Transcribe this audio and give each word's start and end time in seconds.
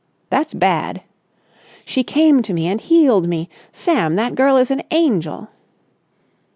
"That's 0.31 0.55
bad!" 0.55 1.03
"She 1.85 2.03
came 2.03 2.41
to 2.41 2.53
me 2.53 2.65
and 2.65 2.81
healed 2.81 3.27
me. 3.29 3.49
Sam, 3.71 4.15
that 4.15 4.33
girl 4.33 4.57
is 4.57 4.71
an 4.71 4.81
angel." 4.89 5.49